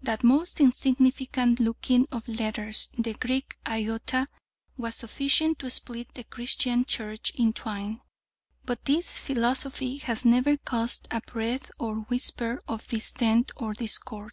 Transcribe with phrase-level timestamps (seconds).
[0.00, 4.26] That most insignificant looking of letters, the Greek iota,
[4.78, 8.00] was sufficient to split the Christian Church in twain,
[8.64, 14.32] but this philosophy has never caused a breath or whisper of dissent or discord.